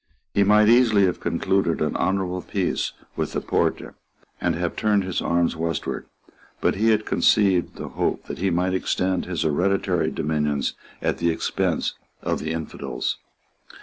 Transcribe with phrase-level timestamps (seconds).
[0.33, 3.93] He might easily have concluded an honourable peace with the Porte,
[4.41, 6.07] and have turned his arms westward.
[6.59, 11.29] But he had conceived the hope that he might extend his hereditary dominions at the
[11.29, 11.93] expense
[12.23, 13.19] of the Infidels.